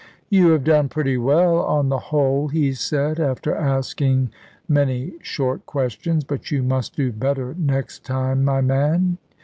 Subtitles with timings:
[0.31, 4.31] "You have done pretty well on the whole," he said, after asking
[4.67, 9.19] many short questions; "but you must do better next time, my man.